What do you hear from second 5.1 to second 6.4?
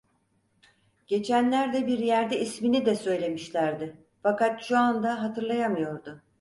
hatırlayamıyordu.